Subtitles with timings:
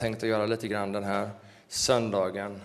[0.00, 1.30] tänkt att göra lite grann den här
[1.68, 2.60] söndagen.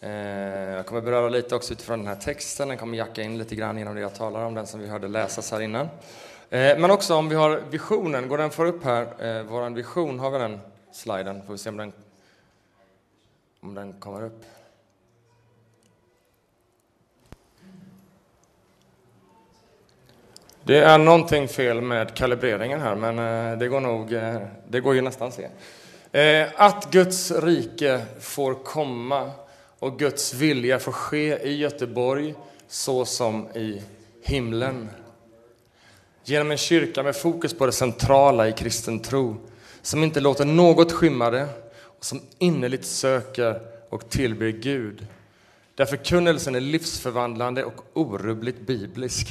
[0.00, 3.54] Eh, jag kommer beröra lite också utifrån den här texten, den kommer jacka in lite
[3.54, 5.88] grann genom det jag talar om, den som vi hörde läsas här innan.
[6.50, 9.02] Eh, men också om vi har visionen, går den för upp här?
[9.02, 10.60] Eh, Vår vision, har vi den
[10.92, 11.46] sliden?
[11.46, 11.92] Får vi se om den,
[13.60, 14.44] om den kommer upp.
[20.64, 24.10] Det är någonting fel med kalibreringen här, men det går nog,
[24.68, 25.48] det går ju nästan att se.
[26.14, 29.30] Eh, att Guds rike får komma
[29.78, 32.34] och Guds vilja får ske i Göteborg
[32.68, 33.82] så som i
[34.22, 34.88] himlen.
[36.24, 39.36] Genom en kyrka med fokus på det centrala i kristen tro,
[39.82, 41.48] som inte låter något skymma det
[41.80, 45.06] och som innerligt söker och tillber Gud.
[45.74, 49.28] Där förkunnelsen är livsförvandlande och orubbligt biblisk.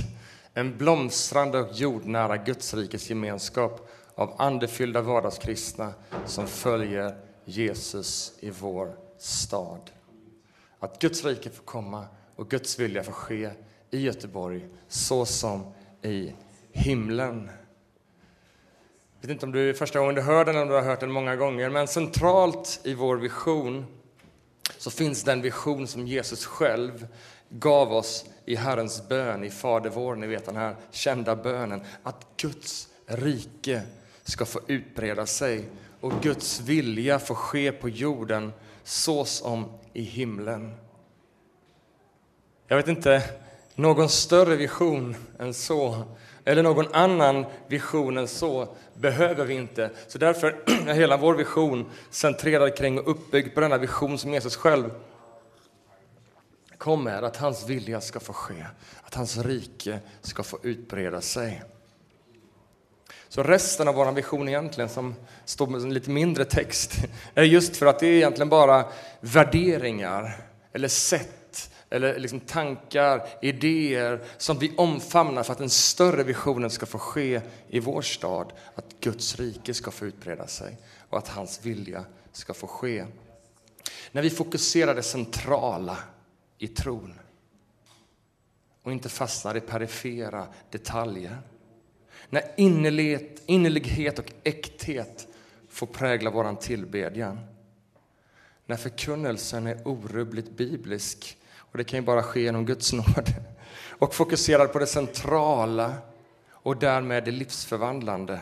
[0.54, 5.94] En blomstrande och jordnära Gudsrikes gemenskap av andefyllda vardagskristna
[6.26, 9.92] som följer Jesus i vår stad.
[10.80, 12.06] Att Guds rike får komma
[12.36, 13.50] och Guds vilja får ske
[13.92, 16.34] i Göteborg så som i
[16.72, 17.50] himlen.
[19.22, 20.82] Jag vet inte om du är första gången du hör den eller om du har
[20.82, 23.86] hört den många gånger, men centralt i vår vision
[24.78, 27.08] så finns den vision som Jesus själv
[27.50, 32.28] gav oss i Herrens bön, i Fader vår, ni vet den här kända bönen, att
[32.38, 33.82] Guds rike
[34.24, 35.70] ska få utbreda sig
[36.02, 40.76] och Guds vilja få ske på jorden så som i himlen.
[42.68, 43.24] Jag vet inte
[43.76, 46.04] någon större vision än så,
[46.46, 49.90] eller någon annan vision än så, behöver vi inte.
[50.08, 50.50] Så därför
[50.88, 54.90] är hela vår vision centrerad kring och uppbyggd på denna vision som Jesus själv
[56.78, 58.66] kom med, att hans vilja ska få ske,
[59.02, 61.64] att hans rike ska få utbreda sig.
[63.34, 66.92] Så resten av vår vision egentligen, som står med lite mindre text,
[67.36, 68.86] är just för att det är egentligen bara
[69.20, 76.70] värderingar eller sätt eller liksom tankar, idéer som vi omfamnar för att den större visionen
[76.70, 78.54] ska få ske i vår stad.
[78.76, 80.78] Att Guds rike ska få utbreda sig
[81.10, 83.06] och att hans vilja ska få ske.
[84.12, 85.98] När vi fokuserar det centrala
[86.58, 87.14] i tron
[88.84, 91.38] och inte fastnar i perifera detaljer
[92.34, 95.28] när innerlighet, innerlighet och äkthet
[95.70, 97.40] får prägla vår tillbedjan.
[98.66, 103.30] När förkunnelsen är orubbligt biblisk, och det kan ju bara ske genom Guds nåd,
[103.90, 105.94] och fokuserar på det centrala
[106.50, 108.40] och därmed det livsförvandlande.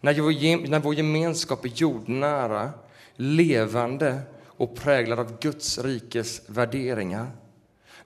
[0.00, 2.72] När vår, när vår gemenskap är jordnära,
[3.16, 7.30] levande och präglad av Guds rikes värderingar.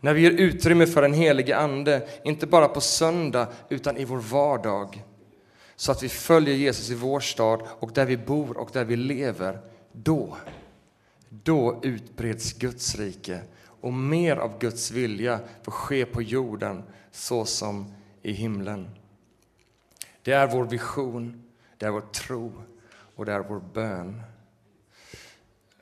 [0.01, 4.19] När vi ger utrymme för den helige Ande, inte bara på söndag utan i vår
[4.19, 5.05] vardag.
[5.77, 8.97] Så att vi följer Jesus i vår stad och där vi bor och där vi
[8.97, 9.59] lever.
[9.93, 10.37] Då,
[11.29, 13.41] då utbreds Guds rike
[13.81, 16.83] och mer av Guds vilja får ske på jorden
[17.13, 18.91] så som i himlen.
[20.23, 21.43] Det är vår vision,
[21.77, 22.53] det är vår tro
[23.17, 24.23] och det är vår bön.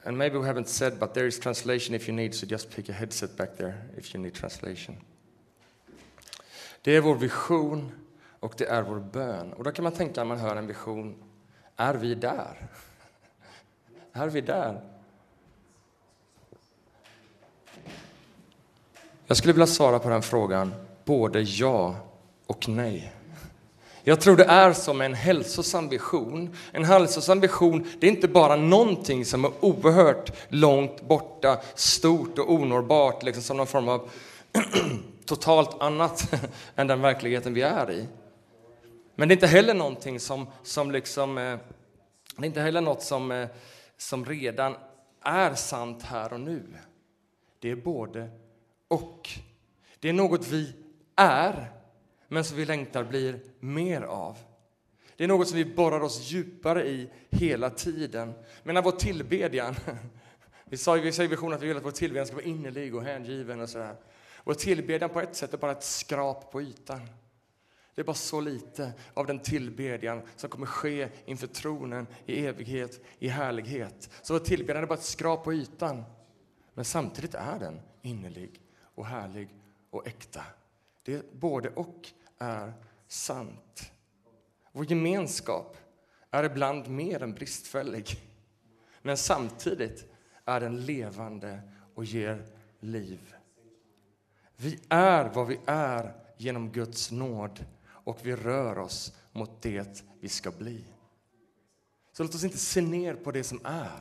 [0.07, 2.89] And maybe we haven't said, but there is translation if you need, so just pick
[2.89, 4.97] a headset back there if you need translation.
[6.83, 7.93] Det är vår vision
[8.41, 9.53] och det är vår bön.
[9.53, 11.15] Och då kan man tänka när man hör en vision,
[11.77, 12.69] är vi där?
[14.13, 14.81] Är vi där?
[19.27, 20.75] Jag skulle vilja svara på den frågan
[21.05, 21.97] både ja
[22.47, 23.16] och nej.
[24.09, 26.57] Jag tror det är som en hälsosam vision.
[26.73, 32.53] En hälsosam vision, det är inte bara någonting som är oerhört långt borta, stort och
[32.53, 34.11] onåbart, liksom som någon form av
[35.25, 36.33] totalt annat
[36.77, 38.07] än den verkligheten vi är i.
[39.15, 41.59] Men det är inte heller någonting som, som liksom, eh,
[42.37, 43.49] det är inte heller något som, eh,
[43.97, 44.77] som redan
[45.23, 46.63] är sant här och nu.
[47.59, 48.31] Det är både
[48.89, 49.31] och.
[50.01, 50.73] Det är något vi
[51.17, 51.76] är
[52.29, 54.39] men som vi längtar blir mer av.
[55.17, 58.33] Det är något som vi borrar oss djupare i hela tiden.
[58.63, 59.75] Men när vår tillbedjan,
[60.65, 63.61] vi sa i visionen att vi vill att vår tillbedjan ska vara innerlig och hängiven
[63.61, 63.97] och sådär.
[64.45, 67.01] Vår tillbedjan på ett sätt är bara ett skrap på ytan.
[67.95, 73.05] Det är bara så lite av den tillbedjan som kommer ske inför tronen i evighet,
[73.19, 74.11] i härlighet.
[74.23, 76.05] Så vår tillbedjan är bara ett skrap på ytan.
[76.75, 79.49] Men samtidigt är den innerlig och härlig
[79.91, 80.43] och äkta.
[81.03, 82.09] Det är både och
[82.39, 82.73] är
[83.09, 83.93] sant.
[84.73, 85.77] Vår gemenskap
[86.31, 88.19] är ibland mer än bristfällig,
[89.03, 90.05] men samtidigt
[90.45, 91.61] är den levande
[91.95, 92.47] och ger
[92.81, 93.35] liv.
[94.57, 100.29] Vi är vad vi är genom Guds nåd och vi rör oss mot det vi
[100.29, 100.85] ska bli.
[102.13, 104.01] Så låt oss inte se ner på det som är,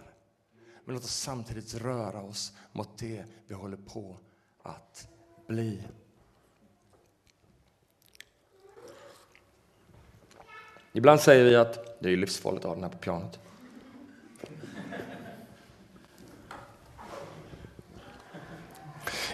[0.86, 4.20] Men låt oss samtidigt röra oss mot det vi håller på
[4.64, 5.08] att
[5.48, 5.84] bli.
[10.95, 13.39] Ibland säger vi att det är livsfarligt att ha den här på pianot.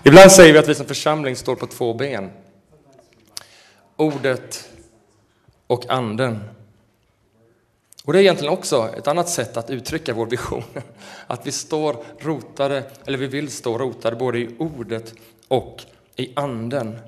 [0.04, 2.30] Ibland säger vi att vi som församling står på två ben.
[3.96, 4.70] Ordet
[5.68, 6.40] och anden.
[8.04, 10.64] Och det är egentligen också ett annat sätt att uttrycka vår vision.
[11.28, 15.14] Att vi står rotade, eller vi vill stå rotade både i ordet
[15.48, 15.82] och
[16.16, 17.00] i anden.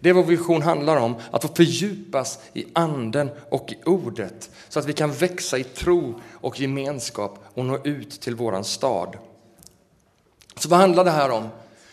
[0.00, 4.86] Det vår vision handlar om, att få fördjupas i anden och i ordet så att
[4.86, 9.16] vi kan växa i tro och gemenskap och nå ut till våran stad.
[10.56, 11.48] Så vad handlar det här om?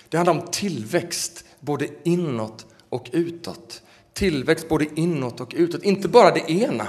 [0.09, 3.81] Det handlar om tillväxt, både inåt och utåt.
[4.13, 6.87] Tillväxt både inåt och utåt, inte bara det ena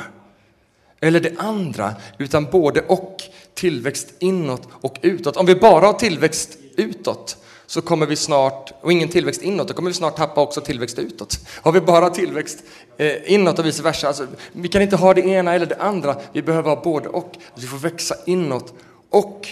[1.00, 3.22] eller det andra, utan både och.
[3.54, 5.36] Tillväxt inåt och utåt.
[5.36, 7.36] Om vi bara har tillväxt utåt
[7.68, 10.98] så kommer vi snart, och ingen tillväxt inåt, då kommer vi snart tappa också tillväxt
[10.98, 11.38] utåt.
[11.62, 12.58] Har vi bara tillväxt
[12.96, 16.16] eh, inåt och vice versa, alltså, vi kan inte ha det ena eller det andra,
[16.32, 17.32] vi behöver ha både och.
[17.54, 18.74] Vi får växa inåt
[19.10, 19.48] och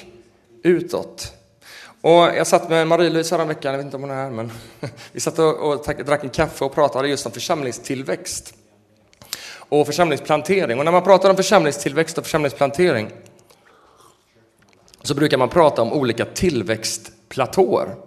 [0.62, 1.32] utåt.
[2.00, 4.52] Och jag satt med Marie-Louise häromveckan, jag vet inte om hon är här, men
[5.12, 8.54] vi satt och, och drack en kaffe och pratade just om församlingstillväxt
[9.48, 10.78] och församlingsplantering.
[10.78, 13.10] Och när man pratar om församlingstillväxt och församlingsplantering
[15.02, 18.05] så brukar man prata om olika tillväxtplatåer.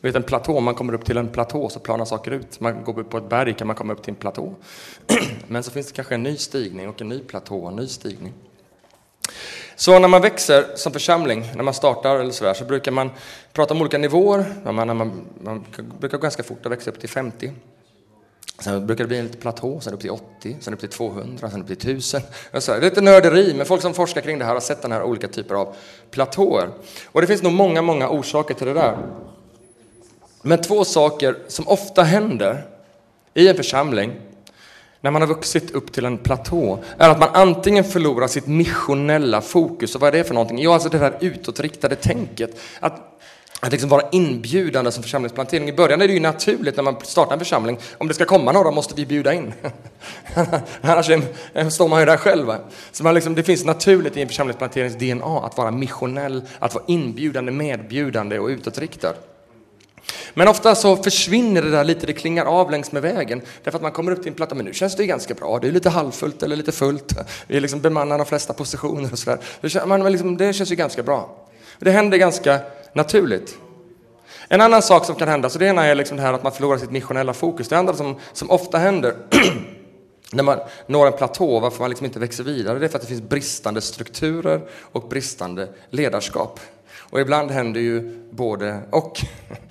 [0.00, 2.60] Vet en platå, man kommer upp till en platå så planar saker ut.
[2.60, 4.54] Man går upp på ett berg kan man komma upp till en platå.
[5.46, 7.86] Men så finns det kanske en ny stigning och en ny platå och en ny
[7.86, 8.32] stigning.
[9.76, 13.10] Så när man växer som församling, när man startar eller sådär, så brukar man
[13.52, 14.54] prata om olika nivåer.
[14.64, 15.64] Man, man, man
[16.00, 17.52] brukar gå ganska fort att växa upp till 50.
[18.58, 21.50] Sen brukar det bli en liten platå, sen upp till 80, sen upp till 200,
[21.50, 22.20] sen upp till 1000.
[22.58, 24.92] Så, det är lite nörderi, men folk som forskar kring det här har sett den
[24.92, 25.76] här olika typer av
[26.10, 26.68] platåer.
[27.06, 28.98] Och det finns nog många, många orsaker till det där.
[30.42, 32.66] Men två saker som ofta händer
[33.34, 34.12] i en församling
[35.00, 39.40] när man har vuxit upp till en platå är att man antingen förlorar sitt missionella
[39.40, 39.94] fokus.
[39.94, 40.58] Och vad är det för någonting?
[40.58, 42.60] Jo, alltså det här utåtriktade tänket.
[42.80, 43.18] Att
[43.60, 45.68] att liksom vara inbjudande som församlingsplantering.
[45.68, 47.78] I början är det ju naturligt när man startar en församling.
[47.98, 49.54] Om det ska komma några måste vi bjuda in.
[50.80, 51.06] Annars
[51.72, 52.52] står man ju där själv.
[52.92, 56.84] Så man liksom, det finns naturligt i en församlingsplanterings DNA att vara missionell, att vara
[56.86, 59.14] inbjudande, medbjudande och utåtriktad.
[60.34, 63.42] Men ofta så försvinner det där lite, det klingar av längs med vägen.
[63.64, 65.58] Därför att man kommer upp till en platta, men nu känns det ganska bra.
[65.58, 67.14] Det är lite halvfullt eller lite fullt.
[67.46, 69.38] Vi liksom bemannar de flesta positioner och sådär.
[69.60, 71.46] Det, liksom, det känns ju ganska bra.
[71.78, 72.60] Det händer ganska
[72.92, 73.58] naturligt.
[74.48, 76.52] En annan sak som kan hända, så det ena är liksom det här att man
[76.52, 77.68] förlorar sitt missionella fokus.
[77.68, 79.14] Det andra som, som ofta händer
[80.32, 83.02] när man når en platå, varför man liksom inte växer vidare, det är för att
[83.02, 84.60] det finns bristande strukturer
[84.92, 86.60] och bristande ledarskap.
[86.96, 89.20] Och ibland händer ju både och.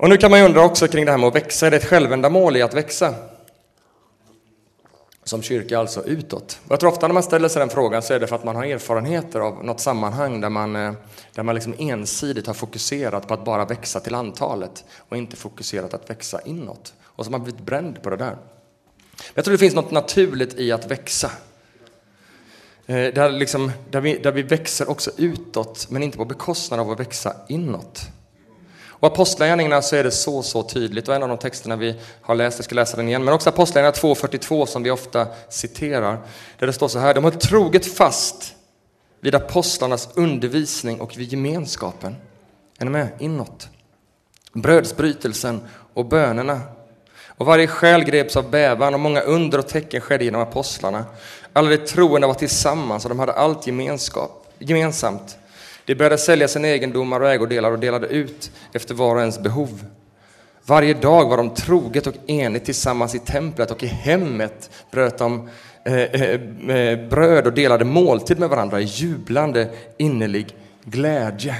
[0.00, 1.76] Och nu kan man ju undra också kring det här med att växa, är det
[1.76, 3.14] ett självändamål i att växa?
[5.24, 6.60] som kyrka alltså utåt.
[6.64, 8.44] Och jag tror ofta när man ställer sig den frågan så är det för att
[8.44, 10.92] man har erfarenheter av något sammanhang där man, eh,
[11.34, 15.94] där man liksom ensidigt har fokuserat på att bara växa till antalet och inte fokuserat
[15.94, 16.94] att växa inåt.
[17.02, 18.36] Och så har man blivit bränd på det där.
[19.34, 21.30] Jag tror det finns något naturligt i att växa.
[22.86, 26.90] Eh, där, liksom, där, vi, där vi växer också utåt, men inte på bekostnad av
[26.90, 28.10] att växa inåt.
[29.00, 31.08] Och Apostlagärningarna så är det så, så tydligt.
[31.08, 33.48] Och en av de texterna vi har läst, jag ska läsa den igen, men också
[33.48, 36.18] Apostlagärningarna 2.42 som vi ofta citerar.
[36.58, 38.54] Där det står så här, de har troget fast
[39.20, 42.16] vid apostlarnas undervisning och vid gemenskapen.
[42.78, 43.08] Är ni med?
[43.18, 43.68] Inåt.
[44.52, 45.60] Brödsbrytelsen
[45.94, 46.60] och bönerna.
[47.26, 51.04] Och varje själ greps av bävan och många under och tecken skedde genom apostlarna.
[51.52, 55.38] Alla de troende var tillsammans och de hade allt gemenskap, gemensamt.
[55.84, 59.84] De började sälja sina egendomar och ägodelar och delade ut efter var och ens behov.
[60.66, 65.48] Varje dag var de troget och enigt tillsammans i templet och i hemmet bröt de
[65.84, 71.56] eh, eh, eh bröd och delade måltid med varandra i jublande innerlig glädje.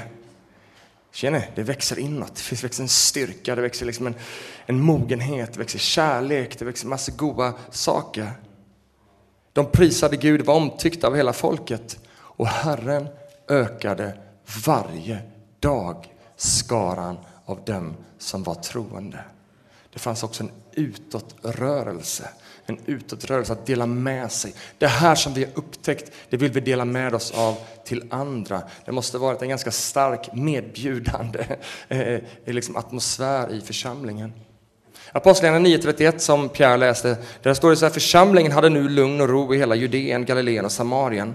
[1.12, 4.14] Känner det växer inåt, det växer en styrka, det växer liksom en,
[4.66, 8.30] en mogenhet, det växer kärlek, det växer massor goda saker.
[9.52, 13.08] De prisade Gud, var omtyckta av hela folket och Herren
[13.50, 14.12] ökade
[14.66, 15.18] varje
[15.60, 19.18] dag skaran av dem som var troende.
[19.92, 22.28] Det fanns också en utåtrörelse,
[22.66, 24.54] en utåtrörelse att dela med sig.
[24.78, 28.62] Det här som vi har upptäckt, det vill vi dela med oss av till andra.
[28.84, 31.44] Det måste varit en ganska stark medbjudande
[31.88, 34.32] eh, liksom atmosfär i församlingen.
[35.12, 39.28] Apostlagärningarna 9.31 som Pierre läste, där står det så här, församlingen hade nu lugn och
[39.28, 41.34] ro i hela Judeen, Galileen och Samarien.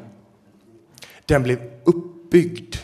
[1.26, 2.76] Den blev uppbyggd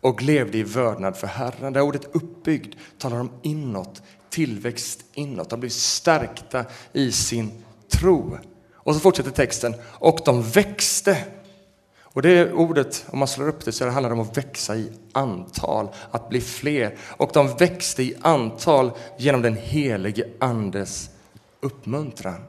[0.00, 1.72] och levde i vördnad för Herren.
[1.72, 5.50] Det ordet uppbyggd talar om inåt, tillväxt inåt.
[5.50, 8.38] De blev stärkta i sin tro.
[8.74, 9.74] Och så fortsätter texten.
[9.82, 11.24] Och de växte.
[12.02, 14.76] Och det ordet, om man slår upp det, så det handlar det om att växa
[14.76, 16.98] i antal, att bli fler.
[17.00, 21.10] Och de växte i antal genom den helige Andes
[21.60, 22.44] uppmuntran.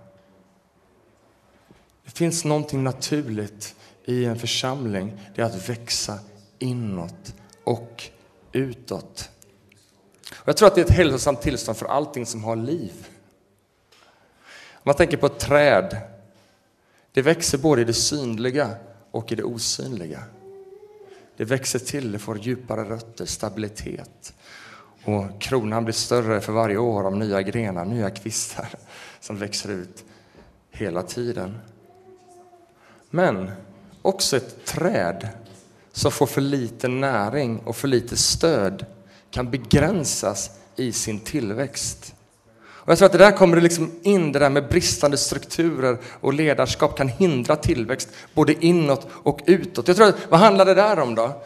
[2.05, 6.19] Det finns någonting naturligt i en församling, det är att växa
[6.59, 8.03] inåt och
[8.51, 9.29] utåt.
[10.31, 13.07] Och jag tror att det är ett hälsosamt tillstånd för allting som har liv.
[14.73, 15.97] Om man tänker på ett träd,
[17.11, 18.69] det växer både i det synliga
[19.11, 20.23] och i det osynliga.
[21.37, 24.33] Det växer till, det får djupare rötter, stabilitet.
[25.05, 28.67] Och kronan blir större för varje år av nya grenar, nya kvistar
[29.19, 30.05] som växer ut
[30.71, 31.57] hela tiden.
[33.09, 33.51] Men
[34.01, 35.27] också ett träd
[35.91, 38.85] som får för lite näring och för lite stöd
[39.31, 42.15] kan begränsas i sin tillväxt.
[42.83, 46.33] Och jag tror att det där kommer liksom in, det där med bristande strukturer och
[46.33, 49.87] ledarskap kan hindra tillväxt både inåt och utåt.
[49.87, 51.41] Jag tror att, vad handlar det där om då?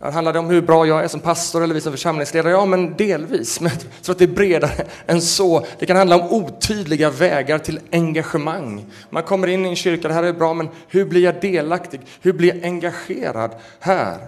[0.00, 2.52] Handlar det om hur bra jag är som pastor eller vi som församlingsledare?
[2.52, 3.60] Ja, men delvis.
[3.60, 5.66] Men jag tror att det är bredare än så.
[5.78, 8.86] Det kan handla om otydliga vägar till engagemang.
[9.10, 12.00] Man kommer in i en kyrka, det här är bra, men hur blir jag delaktig?
[12.20, 13.50] Hur blir jag engagerad
[13.80, 14.18] här?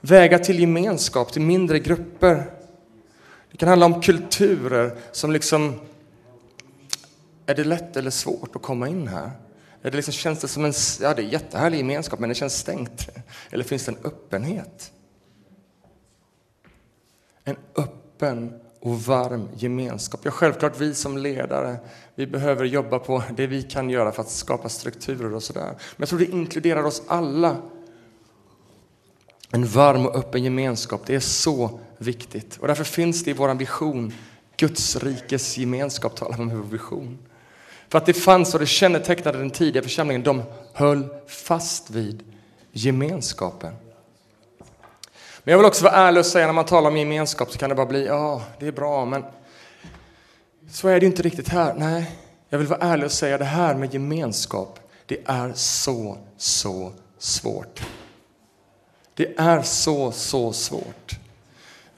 [0.00, 2.44] Vägar till gemenskap, till mindre grupper.
[3.50, 5.74] Det kan handla om kulturer som liksom...
[7.46, 9.30] Är det lätt eller svårt att komma in här?
[9.82, 13.08] Det liksom, känns det som en ja, det är jättehärlig gemenskap, men det känns stängt?
[13.50, 14.92] Eller finns det en öppenhet?
[17.44, 20.20] En öppen och varm gemenskap.
[20.24, 21.76] Ja, självklart vi som ledare,
[22.14, 25.66] vi behöver jobba på det vi kan göra för att skapa strukturer och sådär.
[25.66, 27.56] Men jag tror det inkluderar oss alla.
[29.50, 32.56] En varm och öppen gemenskap, det är så viktigt.
[32.56, 34.12] Och därför finns det i vår vision,
[34.56, 37.18] Guds rikes gemenskap talar man om vår vision.
[37.92, 42.22] För att det fanns och det kännetecknade den tidiga församlingen, de höll fast vid
[42.70, 43.74] gemenskapen.
[45.44, 47.68] Men jag vill också vara ärlig och säga när man talar om gemenskap så kan
[47.68, 49.24] det bara bli, ja, det är bra, men
[50.70, 51.74] så är det inte riktigt här.
[51.74, 52.18] Nej,
[52.48, 57.82] jag vill vara ärlig och säga det här med gemenskap, det är så, så svårt.
[59.14, 61.18] Det är så, så svårt.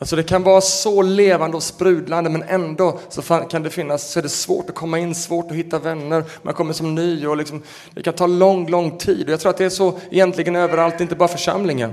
[0.04, 4.18] Alltså det kan vara så levande och sprudlande men ändå så kan det finnas, så
[4.18, 7.37] är det svårt att komma in, svårt att hitta vänner, man kommer som ny och
[7.37, 7.62] liksom,
[7.94, 9.26] det kan ta lång, lång tid.
[9.26, 11.92] Och jag tror att det är så egentligen överallt, inte bara församlingen.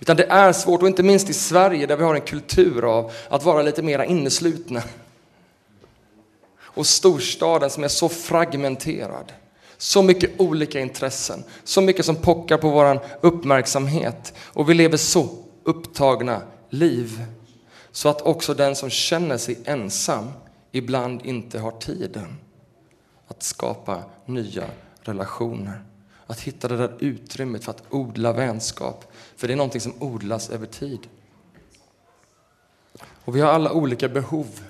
[0.00, 3.12] Utan det är svårt, och inte minst i Sverige där vi har en kultur av
[3.28, 4.82] att vara lite mera inneslutna.
[6.60, 9.32] Och storstaden som är så fragmenterad.
[9.78, 14.34] Så mycket olika intressen, så mycket som pockar på vår uppmärksamhet.
[14.38, 15.28] Och vi lever så
[15.64, 16.42] upptagna
[16.78, 17.24] liv
[17.92, 20.28] så att också den som känner sig ensam
[20.72, 22.36] ibland inte har tiden
[23.28, 24.64] att skapa nya
[25.00, 25.84] relationer.
[26.26, 29.12] Att hitta det där utrymmet för att odla vänskap.
[29.36, 31.08] För det är någonting som odlas över tid.
[33.24, 34.60] Och vi har alla olika behov.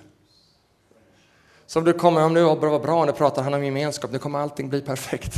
[1.67, 4.39] Så om du kommer, om nu var bra, nu pratar han om gemenskap, nu kommer
[4.39, 5.33] allting bli perfekt.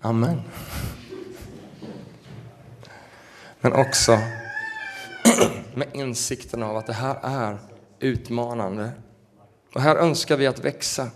[0.00, 0.42] Amen
[3.64, 4.18] men också
[5.74, 7.58] med insikten av att det här är
[8.00, 8.90] utmanande.
[9.74, 11.10] Och här önskar vi att växa.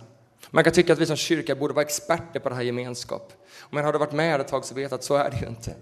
[0.51, 3.33] Man kan tycka att vi som kyrka borde vara experter på det här gemenskap.
[3.71, 5.75] Men har du varit med ett tag så vet att så är det ju inte.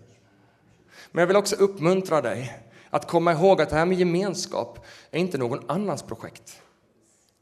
[1.13, 2.59] Men jag vill också uppmuntra dig
[2.91, 6.63] att komma ihåg att det här med gemenskap är inte någon annans projekt.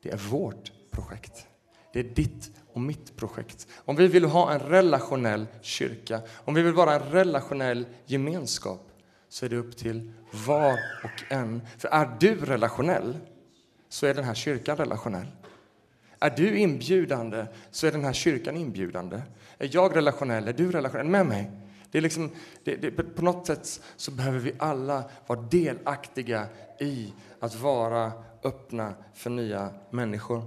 [0.02, 1.46] Det är vårt projekt.
[1.92, 3.66] Det är ditt och mitt projekt.
[3.74, 8.90] Om vi vill ha en relationell kyrka, om vi vill vara en relationell gemenskap,
[9.34, 10.12] så är det upp till
[10.46, 11.62] var och en.
[11.78, 13.16] För är du relationell
[13.88, 15.26] så är den här kyrkan relationell.
[16.18, 19.22] Är du inbjudande så är den här kyrkan inbjudande.
[19.58, 20.48] Är jag relationell?
[20.48, 21.50] Är du relationell med mig?
[21.90, 22.30] Det är liksom,
[22.64, 26.46] det, det, på något sätt så behöver vi alla vara delaktiga
[26.80, 28.12] i att vara
[28.44, 30.42] öppna för nya människor.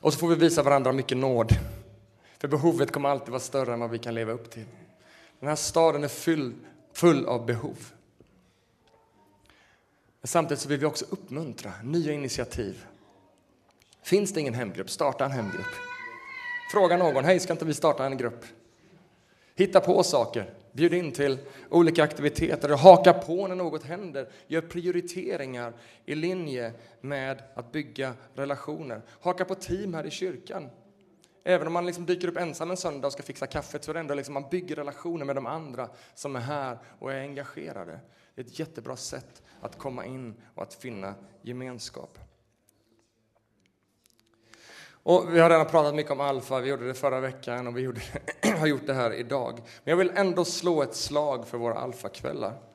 [0.00, 1.52] Och så får vi visa varandra mycket nåd.
[2.38, 4.66] För behovet kommer alltid vara större än vad vi kan leva upp till.
[5.42, 6.54] Den här staden är full,
[6.92, 7.92] full av behov.
[10.20, 12.84] Men samtidigt så vill vi också uppmuntra nya initiativ.
[14.02, 15.66] Finns det ingen hemgrupp, starta en hemgrupp.
[16.72, 18.44] Fråga någon, hej ska inte vi starta en grupp?
[19.54, 21.38] Hitta på saker, bjud in till
[21.70, 24.28] olika aktiviteter och haka på när något händer.
[24.46, 25.72] Gör prioriteringar
[26.04, 29.02] i linje med att bygga relationer.
[29.20, 30.70] Haka på team här i kyrkan.
[31.44, 33.94] Även om man liksom dyker upp ensam en söndag och ska fixa kaffet så är
[33.94, 38.00] det ändå liksom man bygger relationer med de andra som är här och är engagerade.
[38.34, 42.18] Det är ett jättebra sätt att komma in och att finna gemenskap.
[45.04, 47.80] Och vi har redan pratat mycket om alfa, vi gjorde det förra veckan och vi
[47.80, 48.00] gjorde,
[48.58, 49.54] har gjort det här idag.
[49.56, 52.71] Men jag vill ändå slå ett slag för våra alfakvällar.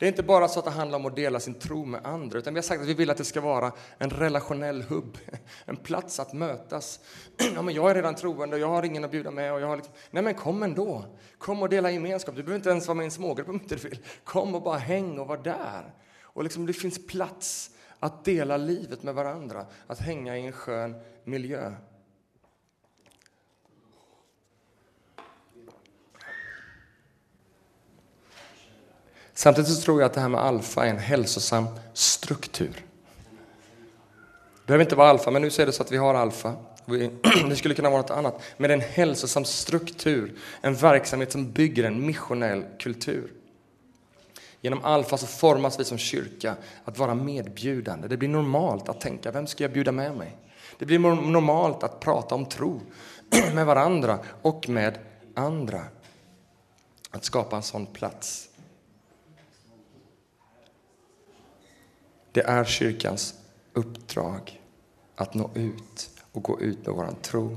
[0.00, 2.38] Det är inte bara så att det handlar om att dela sin tro med andra,
[2.38, 5.18] utan vi har sagt att vi vill att det ska vara en relationell hubb,
[5.64, 7.00] en plats att mötas.
[7.54, 9.52] Ja, men jag är redan troende och jag har ingen att bjuda med.
[9.52, 9.94] Och jag har liksom...
[10.10, 11.04] Nej, men kom ändå.
[11.38, 12.36] Kom och dela gemenskap.
[12.36, 13.98] Du behöver inte ens vara med i en smågrupp om du vill.
[14.24, 15.94] Kom och bara häng och var där.
[16.22, 20.94] Och liksom, det finns plats att dela livet med varandra, att hänga i en skön
[21.24, 21.72] miljö.
[29.40, 32.84] Samtidigt så tror jag att det här med alfa är en hälsosam struktur.
[34.54, 36.54] Det behöver inte vara alfa, men nu ser det så att vi har alfa.
[37.48, 38.42] Det skulle kunna vara något annat.
[38.56, 43.32] Men en hälsosam struktur, en verksamhet som bygger en missionell kultur.
[44.60, 48.08] Genom Alfa så formas vi som kyrka att vara medbjudande.
[48.08, 50.36] Det blir normalt att tänka, vem ska jag bjuda med mig?
[50.78, 52.80] Det blir normalt att prata om tro
[53.54, 54.98] med varandra och med
[55.34, 55.82] andra.
[57.10, 58.49] Att skapa en sån plats.
[62.32, 63.34] Det är kyrkans
[63.72, 64.60] uppdrag
[65.14, 67.56] att nå ut och gå ut med vår tro.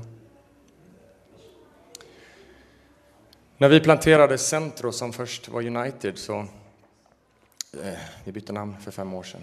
[3.56, 6.46] När vi planterade Centro som först var United så
[7.82, 9.42] Eh, vi bytte namn för fem år sedan.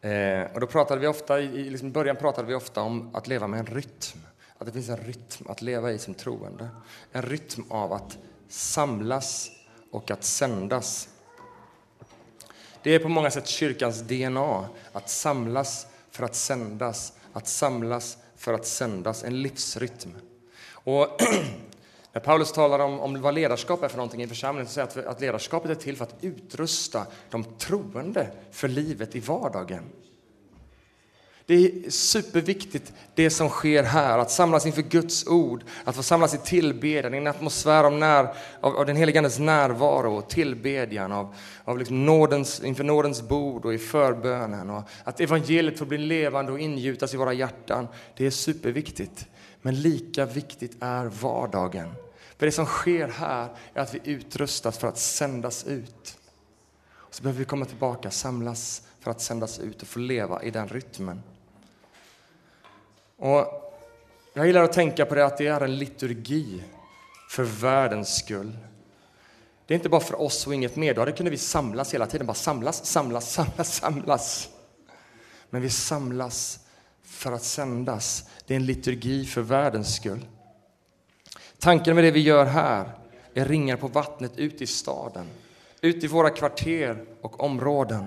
[0.00, 3.46] Eh, och då pratade vi ofta, i liksom början pratade vi ofta om att leva
[3.46, 4.20] med en rytm.
[4.58, 6.68] Att det finns en rytm att leva i som troende.
[7.12, 9.50] En rytm av att samlas
[9.90, 11.08] och att sändas.
[12.82, 18.54] Det är på många sätt kyrkans DNA, att samlas för att sändas, att samlas för
[18.54, 20.16] att sändas, en livsrytm.
[20.72, 21.20] Och
[22.12, 25.04] När Paulus talar om, om vad ledarskap är för någonting i församlingen så säger han
[25.04, 29.84] att, att ledarskapet är till för att utrusta de troende för livet i vardagen.
[31.50, 36.34] Det är superviktigt det som sker här, att samlas inför Guds ord, att få samlas
[36.34, 38.24] i tillbedjan, i en atmosfär av, när,
[38.60, 41.34] av, av den helige Andes närvaro och tillbedjan, av,
[41.64, 44.70] av liksom nådens, inför nådens bord och i förbönen.
[44.70, 47.88] Och att evangeliet får bli levande och ingjutas i våra hjärtan.
[48.16, 49.26] Det är superviktigt.
[49.62, 51.88] Men lika viktigt är vardagen.
[52.38, 56.18] För det som sker här är att vi utrustas för att sändas ut.
[57.10, 60.68] Så behöver vi komma tillbaka, samlas för att sändas ut och få leva i den
[60.68, 61.22] rytmen.
[63.20, 63.72] Och
[64.32, 66.62] jag gillar att tänka på det att det är en liturgi
[67.30, 68.56] för världens skull.
[69.66, 70.94] Det är inte bara för oss och inget mer.
[70.94, 72.26] Då kunde vi samlas hela tiden.
[72.26, 74.48] Bara samlas, samlas, samlas, samlas.
[75.50, 76.60] Men vi samlas
[77.02, 78.24] för att sändas.
[78.46, 80.26] Det är en liturgi för världens skull.
[81.58, 82.90] Tanken med det vi gör här
[83.34, 85.26] är ringar på vattnet ut i staden,
[85.80, 88.06] ut i våra kvarter och områden.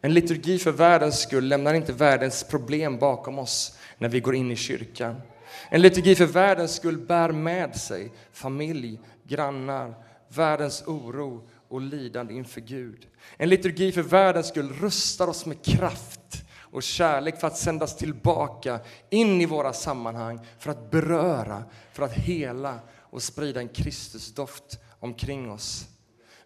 [0.00, 4.50] En liturgi för världens skull lämnar inte världens problem bakom oss när vi går in
[4.50, 5.20] i kyrkan.
[5.68, 9.94] En liturgi för världens skull bär med sig familj, grannar,
[10.28, 13.06] världens oro och lidande inför Gud.
[13.36, 18.80] En liturgi för världens skull rustar oss med kraft och kärlek för att sändas tillbaka
[19.10, 25.50] in i våra sammanhang, för att beröra, för att hela och sprida en Kristusdoft omkring
[25.50, 25.86] oss.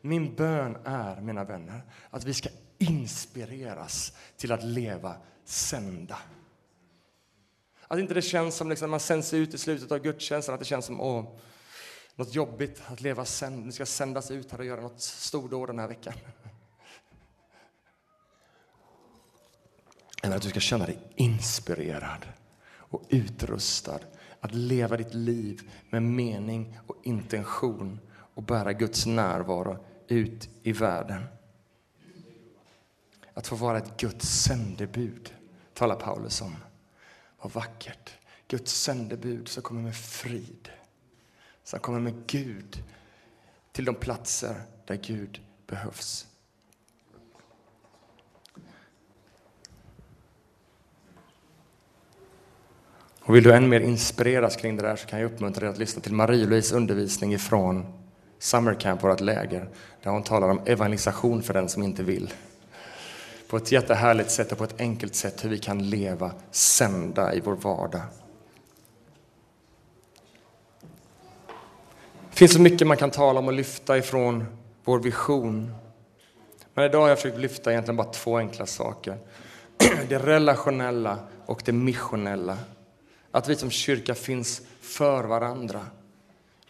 [0.01, 6.17] Min bön är, mina vänner, att vi ska inspireras till att leva sända.
[7.89, 10.67] Att inte det känns som liksom, man sänds ut i slutet av gudstjänsten, att det
[10.67, 11.37] känns som åh,
[12.15, 13.67] något jobbigt att leva sänd.
[13.67, 16.15] Ni ska sändas ut här och göra något stordåd den här veckan.
[20.23, 22.27] Eller att du ska känna dig inspirerad
[22.69, 24.01] och utrustad
[24.41, 28.01] att leva ditt liv med mening och intention
[28.35, 31.25] och bära Guds närvaro ut i världen.
[33.35, 35.35] Att få vara ett Guds sändebud,
[35.75, 36.57] talar Paulus om
[37.47, 38.11] och vackert.
[38.49, 40.69] Guds sändebud som kommer med frid,
[41.65, 42.85] som kommer med Gud
[43.73, 46.27] till de platser där Gud behövs.
[53.21, 55.79] Och vill du än mer inspireras kring det där så kan jag uppmuntra dig att
[55.79, 57.87] lyssna till Marie-Louise undervisning ifrån
[58.39, 59.69] Summer Camp, vårt läger,
[60.03, 62.33] där hon talar om evangelisation för den som inte vill.
[63.49, 67.41] På ett jättehärligt sätt och på ett enkelt sätt hur vi kan leva sända i
[67.41, 68.03] vår vardag.
[72.31, 74.45] Det finns så mycket man kan tala om och lyfta ifrån
[74.85, 75.75] vår vision.
[76.75, 79.19] Men idag har jag försökt lyfta egentligen bara två enkla saker.
[80.09, 82.59] Det relationella och det missionella.
[83.31, 85.87] att vi som kyrka finns för varandra.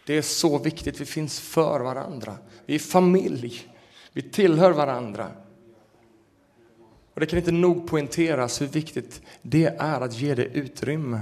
[0.05, 2.37] Det är så viktigt, vi finns för varandra.
[2.65, 3.67] Vi är familj,
[4.13, 5.31] vi tillhör varandra.
[7.17, 11.19] Och Det kan inte nog poängteras hur viktigt det är att ge det utrymme.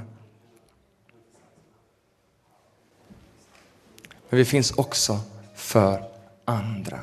[4.30, 5.20] Men vi finns också
[5.56, 6.04] för
[6.46, 7.00] andra.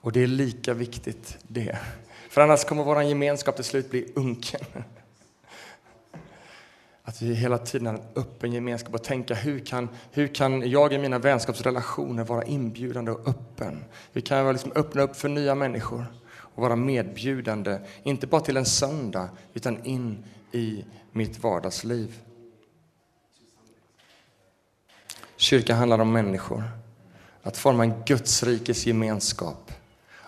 [0.00, 1.78] Och det är lika viktigt det.
[2.28, 4.64] För annars kommer vår gemenskap till slut bli unken.
[7.02, 10.92] Att vi hela tiden har en öppen gemenskap och tänka hur kan, hur kan jag
[10.92, 13.84] i mina vänskapsrelationer vara inbjudande och öppen?
[14.12, 16.06] Hur kan jag liksom öppna upp för nya människor
[16.54, 22.20] och vara medbjudande, inte bara till en söndag, utan in i mitt vardagsliv.
[25.36, 26.62] Kyrkan handlar om människor,
[27.42, 29.72] att forma en Gudsrikes gemenskap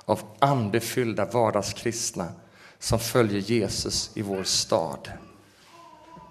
[0.05, 2.33] av andefyllda vardagskristna
[2.79, 5.11] som följer Jesus i vår stad.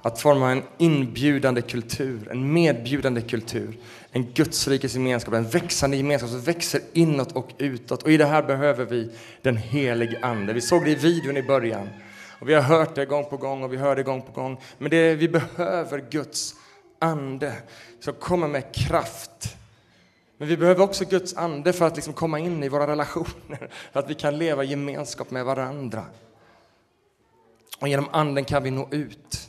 [0.06, 3.78] Att forma en inbjudande kultur, en medbjudande kultur,
[4.12, 8.04] en Gudsrikes gemenskap, en växande gemenskap som växer inåt och utåt.
[8.04, 10.54] Och i det här behöver vi den helige Ande.
[10.54, 11.90] Vi såg det i videon i början.
[12.40, 14.62] Och vi har hört det gång på gång och vi hör det gång på gång.
[14.78, 16.56] Men det, vi behöver Guds
[17.00, 17.54] ande
[18.00, 19.58] som kommer med kraft.
[20.38, 24.00] Men vi behöver också Guds ande för att liksom komma in i våra relationer, för
[24.00, 26.06] att vi kan leva i gemenskap med varandra.
[27.80, 29.45] Och genom anden kan vi nå ut.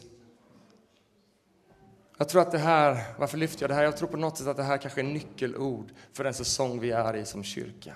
[2.17, 3.83] Jag tror att det här, varför lyfter jag det här?
[3.83, 6.91] Jag tror på något sätt att det här kanske är nyckelord för den säsong vi
[6.91, 7.93] är i som kyrka.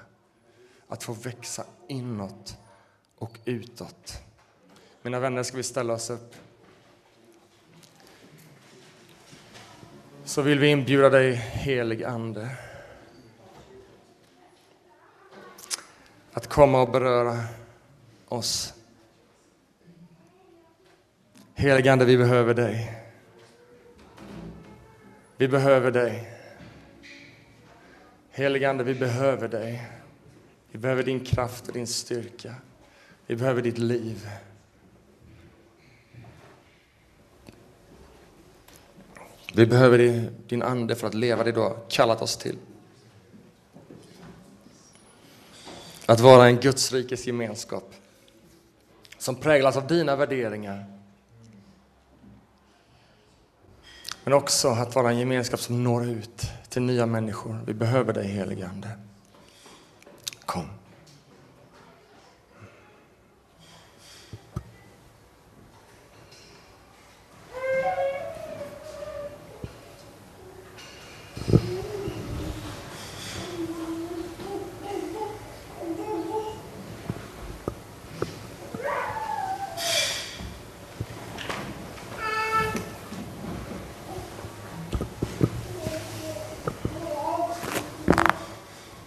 [0.88, 2.56] Att få växa inåt
[3.18, 4.22] och utåt.
[5.02, 6.34] Mina vänner, ska vi ställa oss upp?
[10.24, 12.48] Så vill vi inbjuda dig, helig Ande,
[16.32, 17.44] att komma och beröra
[18.28, 18.74] oss.
[21.54, 22.99] Helig Ande, vi behöver dig.
[25.40, 26.30] Vi behöver dig.
[28.30, 29.88] Helige Ande, vi behöver dig.
[30.70, 32.54] Vi behöver din kraft och din styrka.
[33.26, 34.28] Vi behöver ditt liv.
[39.54, 42.58] Vi behöver din ande för att leva det du har kallat oss till.
[46.06, 47.94] Att vara en Guds rikes gemenskap
[49.18, 50.99] som präglas av dina värderingar
[54.24, 57.60] Men också att vara en gemenskap som når ut till nya människor.
[57.66, 58.88] Vi behöver dig, helige Ande.
[60.46, 60.79] Kom.